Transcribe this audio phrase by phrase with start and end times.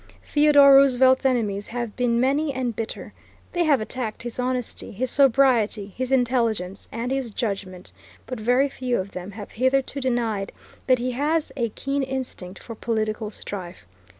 [0.23, 3.13] Theodore Roosevelt's enemies have been many and bitter.
[3.53, 7.93] They have attacked his honesty, his sobriety, his intelligence, and his judgment,
[8.25, 10.53] but very few of them have hitherto denied
[10.87, 13.85] that he has a keen instinct for political strife.